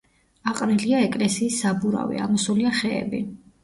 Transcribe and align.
აყრილია 0.51 1.03
ეკლესიის 1.09 1.61
საბურავი, 1.67 2.21
ამოსულია 2.27 2.77
ხეები. 2.83 3.27